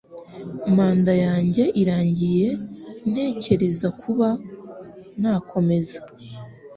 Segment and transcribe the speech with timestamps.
[0.75, 2.47] manda yanjye irangiye
[3.11, 4.27] ntekereza kuba
[5.21, 5.99] nakomeza